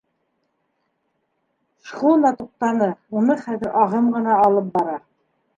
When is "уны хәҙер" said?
3.21-3.73